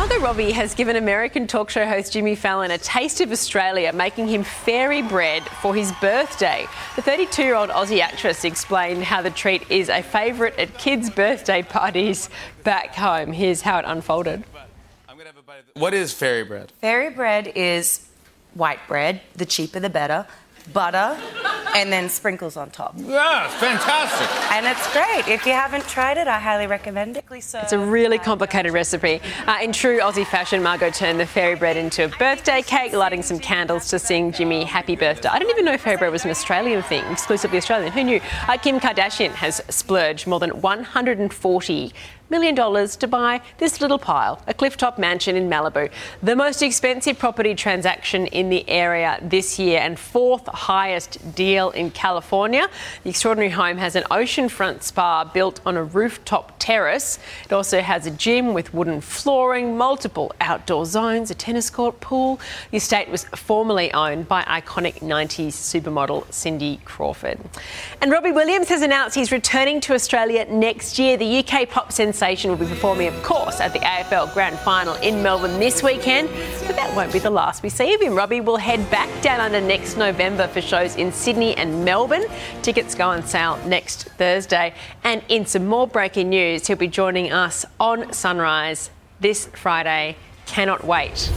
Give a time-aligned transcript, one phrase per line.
[0.00, 4.28] Margot Robbie has given American talk show host Jimmy Fallon a taste of Australia, making
[4.28, 6.66] him fairy bread for his birthday.
[6.96, 11.10] The 32 year old Aussie actress explained how the treat is a favourite at kids'
[11.10, 12.30] birthday parties
[12.64, 13.30] back home.
[13.30, 14.42] Here's how it unfolded.
[15.74, 16.72] What is fairy bread?
[16.80, 18.08] Fairy bread is
[18.54, 20.26] white bread, the cheaper the better,
[20.72, 21.20] butter,
[21.74, 22.94] and then sprinkles on top.
[22.96, 24.28] Yeah, fantastic.
[24.52, 25.28] And it's great.
[25.32, 27.24] If you haven't tried it, I highly recommend it.
[27.30, 29.20] It's a really complicated recipe.
[29.46, 33.22] Uh, in true Aussie fashion, Margot turned the fairy bread into a birthday cake, lighting
[33.22, 35.28] some candles to sing Jimmy happy birthday.
[35.28, 37.92] I didn't even know fairy bread was an Australian thing, exclusively Australian.
[37.92, 38.20] Who knew?
[38.48, 41.92] Uh, Kim Kardashian has splurged more than 140
[42.30, 45.90] million dollars to buy this little pile, a clifftop mansion in Malibu.
[46.22, 51.90] The most expensive property transaction in the area this year and fourth highest deal in
[51.90, 52.68] California.
[53.02, 57.18] The extraordinary home has an oceanfront spa built on a rooftop terrace.
[57.44, 62.40] It also has a gym with wooden flooring, multiple outdoor zones, a tennis court, pool.
[62.70, 67.40] The estate was formerly owned by iconic 90s supermodel Cindy Crawford.
[68.00, 71.16] And Robbie Williams has announced he's returning to Australia next year.
[71.16, 74.94] The UK pop sensation sensation will be performing, of course, at the AFL Grand Final
[74.96, 76.28] in Melbourne this weekend.
[76.66, 78.14] But that won't be the last we see of him.
[78.14, 82.24] Robbie will head back down under next November for shows in Sydney and Melbourne.
[82.60, 84.74] Tickets go on sale next Thursday.
[85.02, 90.16] And in some more breaking news, he'll be joining us on Sunrise this Friday.
[90.44, 91.32] Cannot wait.